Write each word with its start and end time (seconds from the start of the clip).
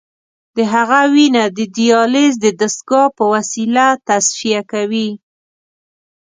د 0.57 0.59
هغه 0.73 1.01
وینه 1.13 1.43
د 1.57 1.59
دیالیز 1.75 2.33
د 2.45 2.47
دستګاه 2.59 3.07
په 3.17 3.23
وسیله 3.33 3.85
تصفیه 4.07 4.61
کوي. 4.71 5.09